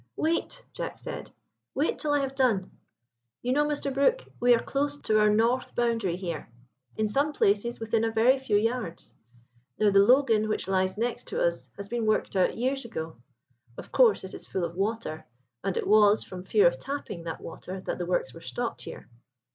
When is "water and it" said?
14.73-15.85